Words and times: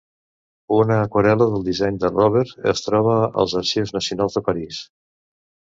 Una 0.77 0.95
aquarel·la 1.07 1.47
del 1.51 1.67
disseny 1.67 1.99
de 2.05 2.11
Robert 2.15 2.67
es 2.75 2.83
troba 2.87 3.21
als 3.45 3.57
Arxius 3.63 3.97
Nacionals 3.99 4.41
de 4.41 4.49
París. 4.51 4.83